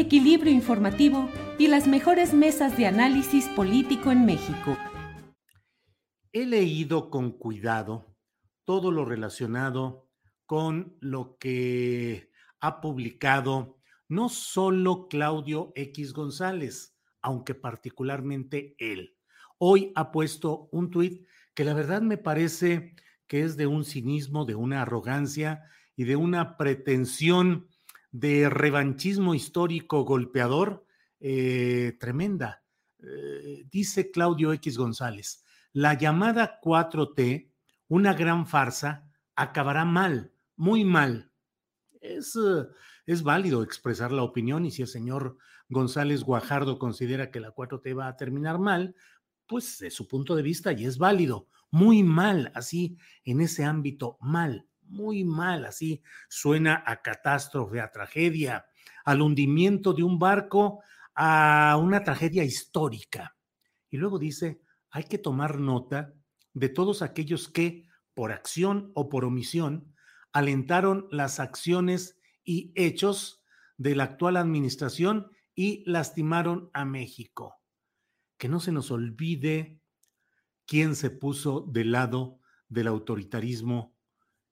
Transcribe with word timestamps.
equilibrio 0.00 0.52
informativo 0.52 1.28
y 1.58 1.68
las 1.68 1.86
mejores 1.86 2.32
mesas 2.32 2.76
de 2.76 2.86
análisis 2.86 3.46
político 3.48 4.10
en 4.10 4.24
México. 4.24 4.76
He 6.32 6.46
leído 6.46 7.10
con 7.10 7.32
cuidado 7.32 8.16
todo 8.64 8.90
lo 8.90 9.04
relacionado 9.04 10.08
con 10.46 10.96
lo 11.00 11.36
que 11.38 12.30
ha 12.60 12.80
publicado 12.80 13.78
no 14.08 14.28
solo 14.28 15.06
Claudio 15.08 15.72
X 15.76 16.12
González, 16.12 16.96
aunque 17.22 17.54
particularmente 17.54 18.74
él. 18.78 19.16
Hoy 19.58 19.92
ha 19.94 20.10
puesto 20.10 20.68
un 20.72 20.90
tuit 20.90 21.26
que 21.54 21.64
la 21.64 21.74
verdad 21.74 22.02
me 22.02 22.16
parece 22.16 22.94
que 23.26 23.42
es 23.42 23.56
de 23.56 23.66
un 23.66 23.84
cinismo, 23.84 24.44
de 24.44 24.54
una 24.54 24.82
arrogancia 24.82 25.62
y 25.94 26.04
de 26.04 26.16
una 26.16 26.56
pretensión 26.56 27.68
de 28.12 28.50
revanchismo 28.50 29.34
histórico 29.34 30.04
golpeador 30.04 30.84
eh, 31.20 31.96
tremenda. 32.00 32.64
Eh, 32.98 33.64
dice 33.70 34.10
Claudio 34.10 34.52
X 34.52 34.76
González, 34.76 35.44
la 35.72 35.94
llamada 35.94 36.60
4T, 36.62 37.50
una 37.88 38.14
gran 38.14 38.46
farsa, 38.46 39.10
acabará 39.36 39.84
mal, 39.84 40.32
muy 40.56 40.84
mal. 40.84 41.32
Es, 42.00 42.36
eh, 42.36 42.66
es 43.06 43.22
válido 43.22 43.62
expresar 43.62 44.12
la 44.12 44.22
opinión 44.22 44.66
y 44.66 44.70
si 44.70 44.82
el 44.82 44.88
señor 44.88 45.36
González 45.68 46.24
Guajardo 46.24 46.78
considera 46.78 47.30
que 47.30 47.40
la 47.40 47.54
4T 47.54 47.96
va 47.96 48.08
a 48.08 48.16
terminar 48.16 48.58
mal, 48.58 48.94
pues 49.46 49.78
de 49.78 49.90
su 49.90 50.08
punto 50.08 50.36
de 50.36 50.42
vista 50.42 50.72
y 50.72 50.84
es 50.84 50.98
válido, 50.98 51.48
muy 51.70 52.02
mal, 52.02 52.50
así 52.54 52.98
en 53.24 53.40
ese 53.40 53.64
ámbito, 53.64 54.18
mal 54.20 54.69
muy 54.90 55.24
mal, 55.24 55.64
así 55.64 56.02
suena 56.28 56.82
a 56.86 57.00
catástrofe, 57.00 57.80
a 57.80 57.90
tragedia, 57.90 58.66
al 59.04 59.22
hundimiento 59.22 59.92
de 59.92 60.02
un 60.02 60.18
barco, 60.18 60.82
a 61.14 61.78
una 61.80 62.02
tragedia 62.04 62.44
histórica. 62.44 63.36
Y 63.88 63.96
luego 63.96 64.18
dice, 64.18 64.60
hay 64.90 65.04
que 65.04 65.18
tomar 65.18 65.58
nota 65.58 66.12
de 66.52 66.68
todos 66.68 67.02
aquellos 67.02 67.48
que, 67.48 67.88
por 68.14 68.32
acción 68.32 68.90
o 68.94 69.08
por 69.08 69.24
omisión, 69.24 69.94
alentaron 70.32 71.08
las 71.10 71.40
acciones 71.40 72.18
y 72.44 72.72
hechos 72.74 73.42
de 73.76 73.94
la 73.94 74.04
actual 74.04 74.36
administración 74.36 75.30
y 75.54 75.82
lastimaron 75.86 76.70
a 76.72 76.84
México. 76.84 77.60
Que 78.36 78.48
no 78.48 78.60
se 78.60 78.72
nos 78.72 78.90
olvide 78.90 79.80
quién 80.66 80.96
se 80.96 81.10
puso 81.10 81.60
del 81.60 81.92
lado 81.92 82.40
del 82.68 82.86
autoritarismo 82.86 83.94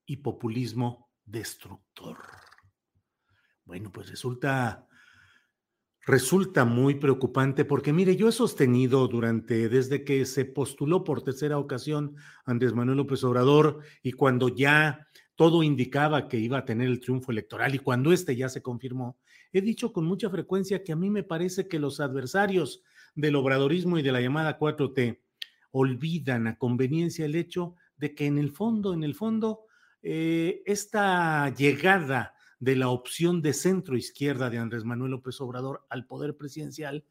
y 0.08 0.16
populismo 0.16 1.10
destructor. 1.24 2.16
Bueno, 3.64 3.92
pues 3.92 4.08
resulta 4.08 4.86
resulta 6.06 6.64
muy 6.64 6.94
preocupante 6.94 7.66
porque 7.66 7.92
mire, 7.92 8.16
yo 8.16 8.30
he 8.30 8.32
sostenido 8.32 9.06
durante 9.08 9.68
desde 9.68 10.04
que 10.04 10.24
se 10.24 10.46
postuló 10.46 11.04
por 11.04 11.22
tercera 11.22 11.58
ocasión 11.58 12.16
Andrés 12.46 12.72
Manuel 12.72 12.96
López 12.96 13.22
Obrador 13.24 13.80
y 14.02 14.12
cuando 14.12 14.48
ya 14.48 15.06
todo 15.36 15.62
indicaba 15.62 16.26
que 16.26 16.38
iba 16.38 16.56
a 16.56 16.64
tener 16.64 16.88
el 16.88 17.00
triunfo 17.00 17.30
electoral 17.30 17.74
y 17.74 17.78
cuando 17.78 18.10
este 18.10 18.34
ya 18.34 18.48
se 18.48 18.62
confirmó, 18.62 19.18
he 19.52 19.60
dicho 19.60 19.92
con 19.92 20.06
mucha 20.06 20.30
frecuencia 20.30 20.82
que 20.82 20.92
a 20.92 20.96
mí 20.96 21.10
me 21.10 21.22
parece 21.22 21.68
que 21.68 21.78
los 21.78 22.00
adversarios 22.00 22.82
del 23.14 23.36
obradorismo 23.36 23.98
y 23.98 24.02
de 24.02 24.12
la 24.12 24.22
llamada 24.22 24.58
4T 24.58 25.20
olvidan 25.70 26.46
a 26.46 26.56
conveniencia 26.56 27.26
el 27.26 27.34
hecho 27.34 27.74
de 27.98 28.14
que 28.14 28.24
en 28.24 28.38
el 28.38 28.50
fondo, 28.52 28.94
en 28.94 29.04
el 29.04 29.14
fondo, 29.14 29.67
eh, 30.02 30.62
esta 30.66 31.52
llegada 31.54 32.34
de 32.60 32.76
la 32.76 32.88
opción 32.88 33.42
de 33.42 33.52
centro 33.52 33.96
izquierda 33.96 34.50
de 34.50 34.58
Andrés 34.58 34.84
Manuel 34.84 35.12
López 35.12 35.40
Obrador 35.40 35.86
al 35.90 36.06
poder 36.06 36.36
presidencial 36.36 37.04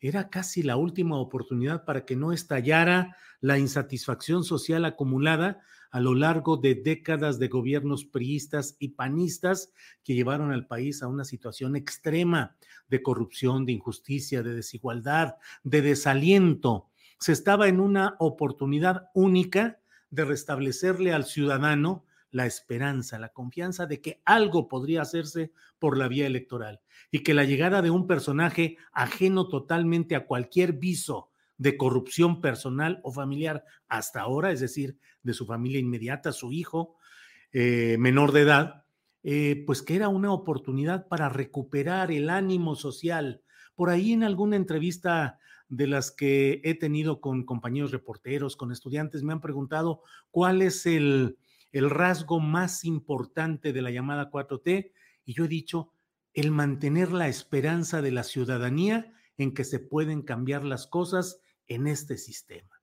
era 0.00 0.28
casi 0.28 0.62
la 0.62 0.76
última 0.76 1.18
oportunidad 1.18 1.84
para 1.84 2.04
que 2.04 2.16
no 2.16 2.32
estallara 2.32 3.16
la 3.40 3.58
insatisfacción 3.58 4.44
social 4.44 4.84
acumulada 4.84 5.60
a 5.90 6.00
lo 6.00 6.14
largo 6.14 6.56
de 6.56 6.74
décadas 6.74 7.38
de 7.38 7.48
gobiernos 7.48 8.04
priistas 8.04 8.76
y 8.78 8.88
panistas 8.88 9.72
que 10.04 10.14
llevaron 10.14 10.52
al 10.52 10.66
país 10.66 11.02
a 11.02 11.08
una 11.08 11.24
situación 11.24 11.76
extrema 11.76 12.56
de 12.88 13.02
corrupción, 13.02 13.64
de 13.64 13.72
injusticia, 13.72 14.42
de 14.42 14.54
desigualdad, 14.54 15.36
de 15.64 15.82
desaliento. 15.82 16.90
Se 17.18 17.32
estaba 17.32 17.68
en 17.68 17.80
una 17.80 18.16
oportunidad 18.18 19.08
única 19.14 19.80
de 20.10 20.24
restablecerle 20.24 21.12
al 21.12 21.24
ciudadano 21.24 22.04
la 22.36 22.44
esperanza, 22.44 23.18
la 23.18 23.30
confianza 23.30 23.86
de 23.86 24.02
que 24.02 24.20
algo 24.26 24.68
podría 24.68 25.00
hacerse 25.00 25.52
por 25.78 25.96
la 25.96 26.06
vía 26.06 26.26
electoral 26.26 26.80
y 27.10 27.20
que 27.20 27.32
la 27.32 27.44
llegada 27.44 27.80
de 27.80 27.88
un 27.88 28.06
personaje 28.06 28.76
ajeno 28.92 29.48
totalmente 29.48 30.14
a 30.14 30.26
cualquier 30.26 30.74
viso 30.74 31.30
de 31.56 31.78
corrupción 31.78 32.42
personal 32.42 33.00
o 33.04 33.10
familiar 33.10 33.64
hasta 33.88 34.20
ahora, 34.20 34.52
es 34.52 34.60
decir, 34.60 34.98
de 35.22 35.32
su 35.32 35.46
familia 35.46 35.80
inmediata, 35.80 36.30
su 36.30 36.52
hijo 36.52 36.96
eh, 37.52 37.96
menor 37.98 38.32
de 38.32 38.42
edad, 38.42 38.84
eh, 39.22 39.64
pues 39.66 39.80
que 39.80 39.96
era 39.96 40.08
una 40.08 40.30
oportunidad 40.30 41.08
para 41.08 41.30
recuperar 41.30 42.12
el 42.12 42.28
ánimo 42.28 42.76
social. 42.76 43.40
Por 43.74 43.88
ahí 43.88 44.12
en 44.12 44.24
alguna 44.24 44.56
entrevista 44.56 45.38
de 45.70 45.86
las 45.86 46.10
que 46.10 46.60
he 46.64 46.74
tenido 46.74 47.22
con 47.22 47.46
compañeros 47.46 47.92
reporteros, 47.92 48.56
con 48.56 48.72
estudiantes, 48.72 49.22
me 49.22 49.32
han 49.32 49.40
preguntado 49.40 50.02
cuál 50.30 50.60
es 50.60 50.84
el, 50.84 51.38
el 51.72 51.90
rasgo 51.90 52.40
más 52.40 52.84
importante 52.84 53.72
de 53.72 53.82
la 53.82 53.90
llamada 53.90 54.30
4T, 54.30 54.92
y 55.24 55.34
yo 55.34 55.44
he 55.44 55.48
dicho, 55.48 55.92
el 56.34 56.50
mantener 56.50 57.12
la 57.12 57.28
esperanza 57.28 58.02
de 58.02 58.12
la 58.12 58.22
ciudadanía 58.22 59.12
en 59.38 59.54
que 59.54 59.64
se 59.64 59.78
pueden 59.78 60.22
cambiar 60.22 60.64
las 60.64 60.86
cosas 60.86 61.40
en 61.66 61.86
este 61.86 62.18
sistema. 62.18 62.82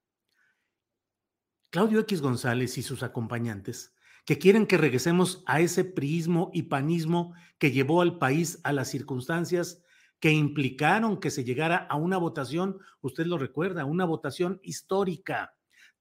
Claudio 1.69 1.99
X 2.01 2.21
González 2.21 2.77
y 2.77 2.83
sus 2.83 3.03
acompañantes, 3.03 3.95
que 4.25 4.37
quieren 4.37 4.67
que 4.67 4.77
regresemos 4.77 5.43
a 5.45 5.59
ese 5.59 5.83
priismo 5.83 6.51
y 6.53 6.63
panismo 6.63 7.33
que 7.57 7.71
llevó 7.71 8.01
al 8.01 8.19
país 8.19 8.59
a 8.63 8.73
las 8.73 8.89
circunstancias 8.89 9.83
que 10.19 10.31
implicaron 10.31 11.19
que 11.19 11.31
se 11.31 11.43
llegara 11.43 11.75
a 11.75 11.97
una 11.97 12.17
votación, 12.17 12.77
usted 13.01 13.25
lo 13.25 13.37
recuerda, 13.37 13.83
una 13.83 14.05
votación 14.05 14.61
histórica, 14.63 15.53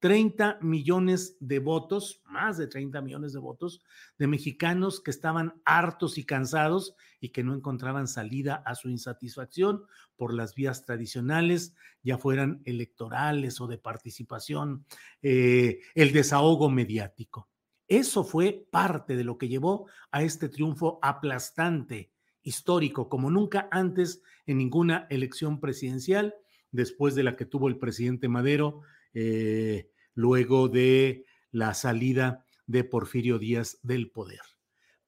30 0.03 0.59
millones 0.63 1.37
de 1.39 1.61
votos, 1.61 2.23
más 2.25 2.59
de 2.59 2.67
30 2.67 3.01
millones 3.03 3.33
de 3.33 3.39
votos, 3.39 3.85
de 4.19 4.27
mexicanos 4.27 5.01
que 5.01 5.13
estaban 5.13 5.63
hartos 5.65 6.19
y 6.19 6.25
cansados 6.25 6.97
y 7.21 7.29
que 7.29 7.45
no 7.45 7.55
encontraban 7.55 8.09
salida 8.09 8.65
a 8.67 8.75
su 8.75 8.89
insatisfacción 8.89 9.85
por 10.17 10.35
las 10.35 10.57
vías 10.57 10.85
tradicionales, 10.85 11.77
ya 12.03 12.19
fueran 12.19 12.63
electorales 12.65 13.61
o 13.61 13.69
de 13.69 13.79
participación, 13.79 14.85
eh, 15.23 15.79
el 15.95 16.13
desahogo 16.13 16.69
mediático. 16.69 17.49
Eso 17.87 18.25
fue 18.25 18.67
parte 18.73 19.15
de 19.15 19.23
lo 19.23 19.39
que 19.39 19.47
llevó 19.47 19.87
a 20.11 20.25
este 20.25 20.49
triunfo 20.49 20.99
aplastante, 21.01 22.11
histórico, 22.43 23.09
como 23.09 23.31
nunca 23.31 23.69
antes 23.71 24.21
en 24.47 24.59
ninguna 24.59 25.07
elección 25.11 25.61
presidencial, 25.61 26.35
después 26.73 27.15
de 27.15 27.23
la 27.23 27.37
que 27.37 27.47
tuvo 27.47 27.69
el 27.69 27.79
presidente 27.79 28.27
Madero, 28.27 28.81
eh, 29.15 29.92
luego 30.15 30.69
de 30.69 31.25
la 31.51 31.75
salida 31.75 32.45
de 32.67 32.85
Porfirio 32.85 33.39
Díaz 33.39 33.79
del 33.83 34.11
poder. 34.11 34.41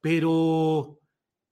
Pero 0.01 1.01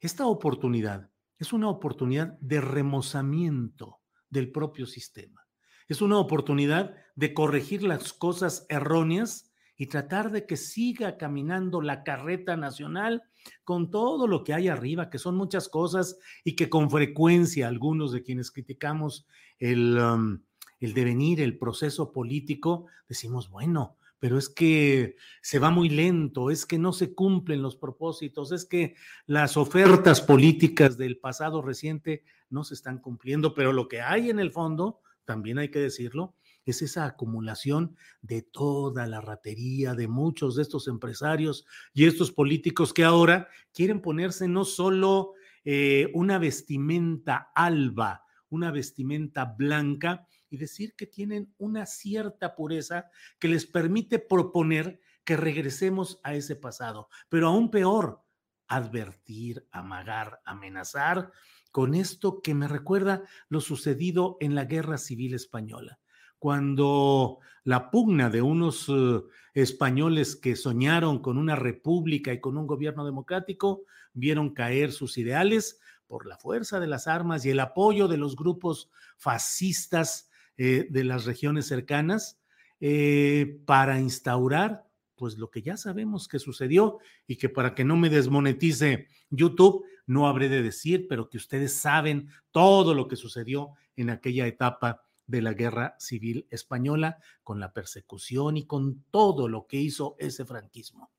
esta 0.01 0.27
oportunidad 0.27 1.11
es 1.39 1.53
una 1.53 1.69
oportunidad 1.69 2.39
de 2.41 2.61
remozamiento 2.61 4.01
del 4.29 4.53
propio 4.53 4.87
sistema. 4.87 5.47
Es 5.89 6.01
una 6.03 6.19
oportunidad 6.19 6.95
de 7.17 7.35
corregir 7.35 7.83
las 7.83 8.13
cosas 8.13 8.67
erróneas 8.69 9.53
y 9.77 9.87
tratar 9.87 10.31
de 10.31 10.47
que 10.47 10.57
siga 10.57 11.17
caminando 11.17 11.81
la 11.81 12.05
carreta 12.05 12.57
nacional 12.57 13.23
con 13.65 13.91
todo 13.91 14.27
lo 14.29 14.45
que 14.45 14.55
hay 14.55 14.69
arriba, 14.69 15.11
que 15.11 15.19
son 15.19 15.37
muchas 15.37 15.69
cosas 15.69 16.19
y 16.45 16.55
que 16.55 16.69
con 16.69 16.91
frecuencia 16.91 17.69
algunos 17.69 18.13
de 18.13 18.23
quienes 18.23 18.51
criticamos 18.51 19.27
el, 19.59 19.99
um, 19.99 20.43
el 20.83 20.95
devenir, 20.95 21.41
el 21.41 21.59
proceso 21.59 22.13
político, 22.13 22.87
decimos, 23.09 23.49
bueno, 23.49 23.97
pero 24.19 24.37
es 24.37 24.49
que 24.49 25.17
se 25.41 25.59
va 25.59 25.71
muy 25.71 25.89
lento, 25.89 26.51
es 26.51 26.67
que 26.67 26.79
no 26.79 26.93
se 26.93 27.15
cumplen 27.15 27.63
los 27.63 27.77
propósitos, 27.77 28.53
es 28.53 28.65
que 28.65 28.95
las 29.27 29.57
ofertas 29.57 30.21
políticas 30.21 30.97
del 30.97 31.19
pasado 31.19 31.63
reciente 31.63 32.25
no 32.51 32.65
se 32.65 32.75
están 32.75 32.99
cumpliendo, 32.99 33.55
pero 33.55 33.73
lo 33.73 33.89
que 33.89 34.01
hay 34.01 34.31
en 34.31 34.39
el 34.39 34.51
fondo, 34.51 35.01
también 35.25 35.59
hay 35.59 35.71
que 35.71 35.79
decirlo, 35.79 36.35
es 36.65 36.83
esa 36.83 37.05
acumulación 37.05 37.97
de 38.21 38.43
toda 38.43 39.07
la 39.07 39.21
ratería 39.21 39.95
de 39.95 40.09
muchos 40.09 40.57
de 40.57 40.63
estos 40.63 40.89
empresarios 40.89 41.67
y 41.93 42.07
estos 42.07 42.31
políticos 42.31 42.93
que 42.93 43.05
ahora 43.05 43.49
quieren 43.73 44.01
ponerse 44.01 44.49
no 44.49 44.65
solo 44.65 45.35
eh, 45.65 46.11
una 46.15 46.39
vestimenta 46.39 47.53
alba, 47.55 48.25
una 48.49 48.71
vestimenta 48.71 49.45
blanca 49.45 50.27
y 50.53 50.59
decir 50.59 50.95
que 50.95 51.07
tienen 51.07 51.55
una 51.57 51.87
cierta 51.87 52.55
pureza 52.55 53.07
que 53.39 53.49
les 53.49 53.65
permite 53.65 54.19
proponer 54.19 55.01
que 55.25 55.35
regresemos 55.35 56.21
a 56.23 56.35
ese 56.35 56.57
pasado, 56.57 57.09
pero 57.31 57.49
aún 57.49 57.71
peor, 57.71 58.21
advertir, 58.69 59.67
amagar, 59.73 60.43
amenazar 60.45 61.33
con 61.71 61.95
esto 61.95 62.43
que 62.43 62.55
me 62.55 62.69
recuerda 62.69 63.25
lo 63.49 63.63
sucedido 63.63 64.37
en 64.41 64.55
la 64.55 64.67
Guerra 64.67 64.99
Civil 64.99 65.33
Española. 65.33 65.99
Cuando 66.39 67.39
la 67.65 67.91
pugna 67.91 68.29
de 68.29 68.43
unos 68.43 68.91
eh, 68.91 69.23
españoles 69.55 70.37
que 70.37 70.55
soñaron 70.55 71.21
con 71.21 71.39
una 71.39 71.57
república 71.57 72.31
y 72.31 72.41
con 72.41 72.59
un 72.59 72.67
gobierno 72.67 73.07
democrático 73.07 73.85
vieron 74.13 74.53
caer 74.53 74.93
sus 74.93 75.17
ideales 75.17 75.81
por 76.07 76.27
la 76.27 76.37
fuerza 76.37 76.79
de 76.79 76.89
las 76.89 77.07
armas 77.07 77.47
y 77.47 77.51
el 77.51 77.61
apoyo 77.61 78.07
de 78.07 78.19
los 78.19 78.37
grupos 78.37 78.91
fascistas 79.17 80.29
eh, 80.57 80.87
de 80.91 81.05
las 81.05 81.25
regiones 81.25 81.67
cercanas 81.67 82.41
eh, 82.81 83.61
para 83.65 84.01
instaurar 84.01 84.85
pues 85.15 85.39
lo 85.39 85.51
que 85.51 85.63
ya 85.63 85.77
sabemos 85.77 86.27
que 86.27 86.41
sucedió 86.41 86.99
y 87.29 87.37
que 87.37 87.49
para 87.49 87.75
que 87.75 87.85
no 87.85 87.97
me 87.97 88.11
desmonetice 88.11 89.07
YouTube, 89.31 89.85
no 90.05 90.27
habré 90.27 90.49
de 90.49 90.63
decir, 90.63 91.07
pero 91.09 91.29
que 91.31 91.37
ustedes 91.37 91.73
saben 91.75 92.29
todo 92.51 92.93
lo 92.93 93.07
que 93.07 93.15
sucedió 93.15 93.71
en 93.95 94.11
aquella 94.11 94.47
etapa 94.49 95.05
de 95.27 95.43
la 95.43 95.55
guerra 95.55 95.95
civil 95.99 96.47
española, 96.51 97.19
con 97.45 97.61
la 97.61 97.73
persecución 97.73 98.57
y 98.57 98.67
con 98.67 99.05
todo 99.11 99.49
lo 99.49 99.67
que 99.67 99.77
hizo 99.77 100.17
ese 100.19 100.45
franquismo. 100.45 101.13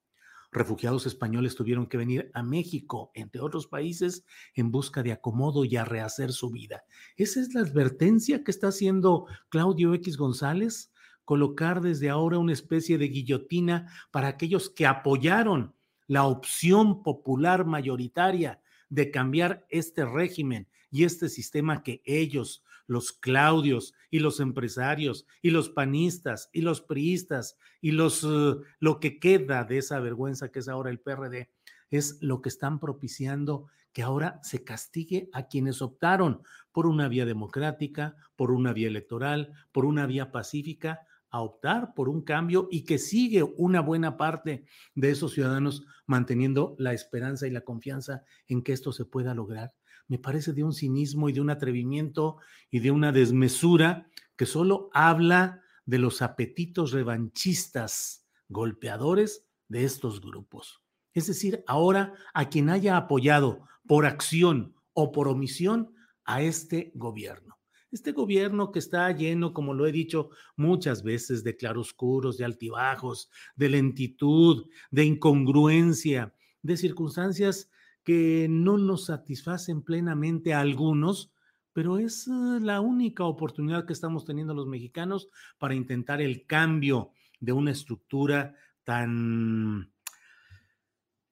Refugiados 0.54 1.08
españoles 1.08 1.56
tuvieron 1.56 1.88
que 1.88 1.98
venir 1.98 2.30
a 2.36 2.44
México, 2.44 3.12
entre 3.16 3.42
otros 3.42 3.66
países, 3.66 4.24
en 4.54 4.72
busca 4.72 5.02
de 5.02 5.12
acomodo 5.12 5.66
y 5.66 5.76
a 5.78 5.84
rehacer 5.84 6.32
su 6.32 6.52
vida. 6.52 6.84
Esa 7.18 7.42
es 7.42 7.56
la 7.56 7.62
advertencia 7.62 8.44
que 8.44 8.52
está 8.52 8.68
haciendo 8.68 9.26
Claudio 9.50 9.96
X 9.96 10.16
González, 10.16 10.94
colocar 11.26 11.82
desde 11.82 12.12
ahora 12.12 12.38
una 12.38 12.54
especie 12.54 13.00
de 13.00 13.08
guillotina 13.08 13.92
para 14.12 14.28
aquellos 14.28 14.70
que 14.70 14.86
apoyaron 14.86 15.74
la 16.06 16.26
opción 16.26 17.02
popular 17.02 17.66
mayoritaria 17.66 18.62
de 18.90 19.10
cambiar 19.10 19.66
este 19.70 20.06
régimen 20.06 20.68
y 20.92 21.06
este 21.06 21.30
sistema 21.30 21.82
que 21.82 22.04
ellos 22.06 22.64
los 22.94 23.12
Claudios 23.12 23.94
y 24.10 24.20
los 24.20 24.40
empresarios 24.40 25.26
y 25.42 25.50
los 25.50 25.70
panistas 25.70 26.50
y 26.54 26.62
los 26.62 26.82
priistas 26.82 27.58
y 27.82 27.92
los 27.92 28.24
eh, 28.24 28.56
lo 28.80 29.00
que 29.00 29.20
queda 29.20 29.66
de 29.66 29.80
esa 29.80 30.00
vergüenza 30.00 30.52
que 30.52 30.60
es 30.60 30.70
ahora 30.70 30.90
el 30.90 31.00
PRD 31.00 31.50
es 31.90 32.18
lo 32.22 32.42
que 32.42 32.50
están 32.50 32.80
propiciando 32.80 33.68
que 33.92 34.02
ahora 34.02 34.40
se 34.44 34.64
castigue 34.64 35.30
a 35.34 35.48
quienes 35.48 35.82
optaron 35.82 36.42
por 36.72 36.88
una 36.88 37.08
vía 37.08 37.26
democrática, 37.26 38.16
por 38.36 38.52
una 38.52 38.74
vía 38.74 38.88
electoral, 38.88 39.54
por 39.72 39.86
una 39.86 40.08
vía 40.08 40.32
pacífica, 40.32 41.02
a 41.34 41.42
optar 41.42 41.94
por 41.94 42.08
un 42.08 42.22
cambio 42.22 42.70
y 42.72 42.86
que 42.86 42.98
sigue 42.98 43.44
una 43.44 43.82
buena 43.82 44.16
parte 44.16 44.66
de 44.96 45.12
esos 45.12 45.34
ciudadanos 45.34 45.86
manteniendo 46.06 46.76
la 46.80 46.94
esperanza 46.94 47.46
y 47.48 47.52
la 47.52 47.62
confianza 47.62 48.24
en 48.48 48.64
que 48.64 48.72
esto 48.72 48.94
se 48.94 49.04
pueda 49.04 49.34
lograr 49.34 49.74
me 50.08 50.20
parece 50.20 50.54
de 50.54 50.64
un 50.64 50.74
cinismo 50.74 51.30
y 51.30 51.34
de 51.34 51.42
un 51.42 51.50
atrevimiento 51.50 52.38
y 52.70 52.80
de 52.80 52.92
una 52.92 53.12
desmesura 53.12 54.10
que 54.36 54.46
solo 54.46 54.90
habla 54.94 55.62
de 55.86 55.98
los 55.98 56.22
apetitos 56.22 56.92
revanchistas 56.92 58.28
golpeadores 58.48 59.46
de 59.68 59.86
estos 59.86 60.22
grupos. 60.22 60.82
Es 61.14 61.28
decir, 61.28 61.64
ahora 61.68 62.14
a 62.34 62.50
quien 62.50 62.70
haya 62.70 62.98
apoyado 62.98 63.68
por 63.88 64.06
acción 64.06 64.76
o 64.94 65.12
por 65.12 65.28
omisión 65.28 65.94
a 66.26 66.42
este 66.42 66.92
gobierno. 66.96 67.58
Este 67.94 68.12
gobierno 68.12 68.72
que 68.72 68.80
está 68.80 69.12
lleno, 69.12 69.54
como 69.54 69.76
lo 69.76 69.86
he 69.86 69.92
dicho 69.92 70.32
muchas 70.56 71.04
veces, 71.04 71.44
de 71.44 71.56
claroscuros, 71.56 72.40
de 72.40 72.46
altibajos, 72.46 73.30
de 73.56 73.70
lentitud, 73.70 74.66
de 74.90 75.06
incongruencia, 75.06 76.34
de 76.64 76.76
circunstancias 76.76 77.70
que 78.04 78.48
no 78.50 78.80
nos 78.80 79.06
satisfacen 79.06 79.84
plenamente 79.84 80.56
a 80.56 80.62
algunos, 80.62 81.34
pero 81.72 82.00
es 82.00 82.28
eh, 82.28 82.32
la 82.62 82.82
única 82.82 83.26
oportunidad 83.26 83.86
que 83.86 83.94
estamos 83.94 84.26
teniendo 84.26 84.56
los 84.56 84.66
mexicanos 84.66 85.30
para 85.60 85.76
intentar 85.76 86.20
el 86.20 86.48
cambio 86.48 87.12
de 87.40 87.52
una 87.52 87.70
estructura 87.70 88.56
tan 88.84 89.93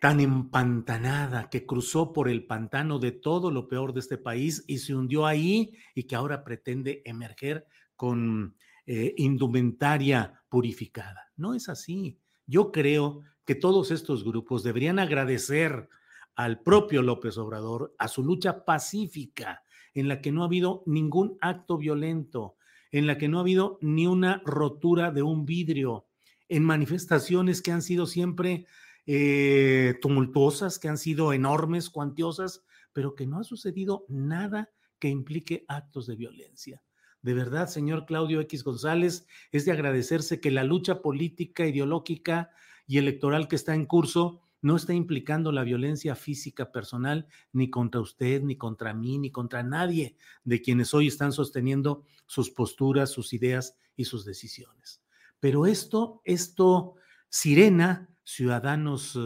tan 0.02 0.20
empantanada 0.20 1.48
que 1.52 1.68
cruzó 1.68 2.12
por 2.12 2.28
el 2.28 2.48
pantano 2.48 2.98
de 2.98 3.12
todo 3.12 3.52
lo 3.52 3.68
peor 3.68 3.94
de 3.94 4.00
este 4.00 4.18
país 4.18 4.64
y 4.66 4.80
se 4.80 4.96
hundió 4.96 5.28
ahí 5.28 5.74
y 5.94 6.06
que 6.06 6.16
ahora 6.16 6.44
pretende 6.44 7.04
emerger 7.06 7.68
con 7.96 8.56
eh, 8.88 9.14
indumentaria 9.18 10.42
purificada. 10.50 11.32
No 11.38 11.54
es 11.54 11.70
así. 11.70 12.18
Yo 12.48 12.72
creo 12.72 13.22
que 13.46 13.54
todos 13.54 13.92
estos 13.92 14.24
grupos 14.24 14.64
deberían 14.64 14.98
agradecer 14.98 15.88
al 16.34 16.62
propio 16.62 17.04
López 17.04 17.38
Obrador, 17.38 17.94
a 18.00 18.08
su 18.08 18.24
lucha 18.24 18.66
pacífica, 18.66 19.62
en 19.94 20.08
la 20.08 20.20
que 20.20 20.32
no 20.32 20.42
ha 20.42 20.46
habido 20.46 20.82
ningún 20.88 21.38
acto 21.42 21.78
violento, 21.78 22.56
en 22.92 23.06
la 23.06 23.20
que 23.20 23.28
no 23.28 23.38
ha 23.38 23.42
habido 23.42 23.78
ni 23.82 24.08
una 24.08 24.42
rotura 24.46 25.12
de 25.12 25.22
un 25.22 25.46
vidrio, 25.46 26.08
en 26.50 26.64
manifestaciones 26.64 27.62
que 27.62 27.72
han 27.72 27.84
sido 27.84 28.08
siempre 28.08 28.66
eh, 29.14 30.00
tumultuosas, 30.02 30.80
que 30.80 30.88
han 30.88 30.98
sido 30.98 31.34
enormes, 31.34 31.90
cuantiosas, 31.90 32.64
pero 32.94 33.14
que 33.14 33.28
no 33.28 33.40
ha 33.40 33.44
sucedido 33.44 34.06
nada 34.08 34.70
que 35.00 35.10
implique 35.10 35.66
actos 35.68 36.08
de 36.08 36.16
violencia. 36.16 36.82
De 37.22 37.34
verdad, 37.34 37.68
señor 37.68 38.06
Claudio 38.06 38.40
X 38.40 38.64
González, 38.64 39.28
es 39.52 39.66
de 39.66 39.74
agradecerse 39.74 40.40
que 40.40 40.50
la 40.50 40.64
lucha 40.64 41.02
política, 41.02 41.68
ideológica 41.68 42.52
y 42.88 43.00
electoral 43.00 43.50
que 43.50 43.58
está 43.58 43.76
en 43.76 43.86
curso 43.86 44.44
no 44.62 44.78
está 44.78 44.94
implicando 44.94 45.52
la 45.52 45.64
violencia 45.64 46.16
física 46.16 46.72
personal 46.72 47.28
ni 47.52 47.70
contra 47.70 48.00
usted, 48.00 48.42
ni 48.44 48.56
contra 48.56 48.94
mí, 48.94 49.18
ni 49.18 49.30
contra 49.30 49.62
nadie 49.62 50.16
de 50.46 50.62
quienes 50.62 50.94
hoy 50.94 51.08
están 51.08 51.34
sosteniendo 51.34 52.06
sus 52.28 52.50
posturas, 52.50 53.12
sus 53.12 53.34
ideas 53.34 53.76
y 53.98 54.06
sus 54.06 54.24
decisiones. 54.24 55.02
Pero 55.42 55.66
esto, 55.66 56.22
esto, 56.24 56.96
Sirena, 57.28 58.11
Ciudadanos 58.24 59.18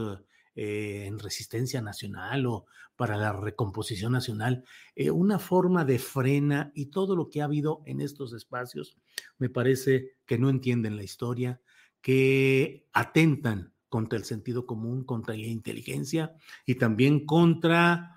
eh, 0.55 1.05
en 1.05 1.19
Resistencia 1.19 1.81
Nacional 1.81 2.45
o 2.45 2.65
para 2.95 3.17
la 3.17 3.33
Recomposición 3.33 4.13
Nacional, 4.13 4.63
eh, 4.95 5.11
una 5.11 5.37
forma 5.37 5.83
de 5.83 5.99
frena 5.99 6.71
y 6.73 6.87
todo 6.87 7.15
lo 7.15 7.29
que 7.29 7.41
ha 7.41 7.45
habido 7.45 7.81
en 7.85 7.99
estos 7.99 8.33
espacios, 8.33 8.97
me 9.37 9.49
parece 9.49 10.15
que 10.25 10.37
no 10.37 10.49
entienden 10.49 10.95
la 10.95 11.03
historia, 11.03 11.59
que 12.01 12.87
atentan 12.93 13.73
contra 13.89 14.17
el 14.17 14.23
sentido 14.25 14.65
común, 14.65 15.03
contra 15.03 15.35
la 15.35 15.47
inteligencia 15.47 16.35
y 16.65 16.75
también 16.75 17.25
contra 17.25 18.15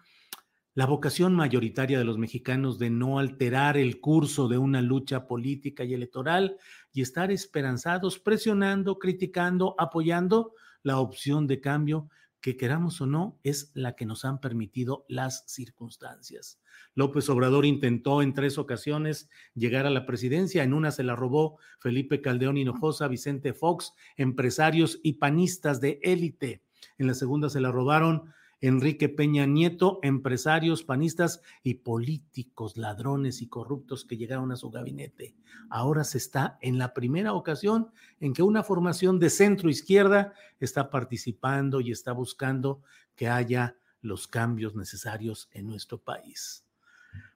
la 0.79 0.87
vocación 0.87 1.35
mayoritaria 1.35 1.99
de 1.99 2.05
los 2.05 2.19
mexicanos 2.19 2.79
de 2.79 2.89
no 2.89 3.19
alterar 3.19 3.77
el 3.77 4.01
curso 4.01 4.47
de 4.47 4.59
una 4.59 4.81
lucha 4.81 5.27
política 5.27 5.83
y 5.83 5.93
electoral 5.93 6.57
y 6.93 7.03
estar 7.03 7.33
esperanzados, 7.33 8.21
presionando, 8.21 8.97
criticando, 8.97 9.75
apoyando 9.77 10.53
la 10.85 11.01
opción 11.01 11.49
de 11.49 11.61
cambio 11.61 12.09
que 12.41 12.57
queramos 12.57 13.01
o 13.01 13.07
no, 13.07 13.41
es 13.43 13.73
la 13.75 13.97
que 13.97 14.07
nos 14.07 14.25
han 14.25 14.41
permitido 14.41 15.05
las 15.09 15.43
circunstancias. 15.49 16.61
López 16.95 17.29
Obrador 17.29 17.67
intentó 17.67 18.23
en 18.23 18.33
tres 18.33 18.57
ocasiones 18.57 19.29
llegar 19.57 19.85
a 19.85 19.91
la 19.91 20.07
presidencia, 20.07 20.63
en 20.63 20.75
una 20.75 20.93
se 20.93 21.03
la 21.03 21.17
robó 21.17 21.59
Felipe 21.81 22.21
Caldeón 22.21 22.57
Hinojosa, 22.57 23.09
Vicente 23.09 23.53
Fox, 23.53 23.95
empresarios 24.17 25.01
y 25.03 25.15
panistas 25.15 25.81
de 25.81 25.99
élite. 26.05 26.63
En 26.99 27.09
la 27.09 27.15
segunda 27.15 27.51
se 27.51 27.59
la 27.59 27.73
robaron 27.73 28.33
Enrique 28.61 29.09
Peña 29.09 29.47
Nieto, 29.47 30.01
empresarios, 30.03 30.83
panistas 30.83 31.43
y 31.63 31.75
políticos, 31.75 32.77
ladrones 32.77 33.41
y 33.41 33.49
corruptos 33.49 34.05
que 34.05 34.17
llegaron 34.17 34.51
a 34.51 34.57
su 34.57 34.71
gabinete. 34.71 35.37
Ahora 35.71 36.05
se 36.05 36.19
está 36.19 36.59
en 36.61 36.79
la 36.79 36.93
primera 36.93 37.35
ocasión 37.35 37.91
en 38.21 38.33
que 38.33 38.43
una 38.43 38.65
formación 38.65 39.19
de 39.19 39.31
centro 39.31 39.71
izquierda 39.71 40.33
está 40.59 40.91
participando 40.91 41.81
y 41.81 41.93
está 41.93 42.13
buscando 42.13 42.83
que 43.15 43.29
haya 43.29 43.77
los 44.01 44.27
cambios 44.27 44.75
necesarios 44.75 45.49
en 45.53 45.67
nuestro 45.67 45.99
país. 45.99 46.65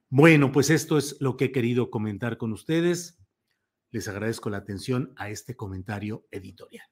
Bueno, 0.08 0.52
pues 0.52 0.70
esto 0.70 0.98
es 0.98 1.16
lo 1.20 1.36
que 1.36 1.46
he 1.46 1.52
querido 1.52 1.90
comentar 1.90 2.36
con 2.36 2.52
ustedes. 2.52 3.18
Les 3.90 4.08
agradezco 4.08 4.50
la 4.50 4.58
atención 4.58 5.12
a 5.16 5.30
este 5.30 5.56
comentario 5.56 6.26
editorial. 6.30 6.91